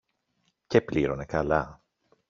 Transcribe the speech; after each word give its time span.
Και 0.67 0.81
πλήρωνε 0.81 1.25
καλά. 1.25 1.81